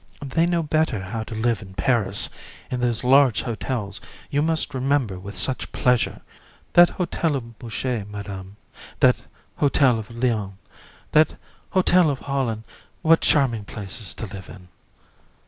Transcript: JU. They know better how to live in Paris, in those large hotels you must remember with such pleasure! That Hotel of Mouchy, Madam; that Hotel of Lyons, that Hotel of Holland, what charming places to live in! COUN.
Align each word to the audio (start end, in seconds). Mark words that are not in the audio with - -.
JU. 0.23 0.29
They 0.29 0.45
know 0.47 0.63
better 0.63 0.99
how 0.99 1.21
to 1.25 1.35
live 1.35 1.61
in 1.61 1.75
Paris, 1.75 2.27
in 2.71 2.79
those 2.81 3.03
large 3.03 3.43
hotels 3.43 4.01
you 4.31 4.41
must 4.41 4.73
remember 4.73 5.19
with 5.19 5.37
such 5.37 5.71
pleasure! 5.71 6.21
That 6.73 6.89
Hotel 6.89 7.35
of 7.35 7.61
Mouchy, 7.61 8.03
Madam; 8.09 8.55
that 8.99 9.23
Hotel 9.57 9.99
of 9.99 10.09
Lyons, 10.09 10.53
that 11.11 11.35
Hotel 11.69 12.09
of 12.09 12.17
Holland, 12.21 12.63
what 13.03 13.21
charming 13.21 13.63
places 13.63 14.15
to 14.15 14.23
live 14.25 14.49
in! 14.49 14.55
COUN. 14.55 14.67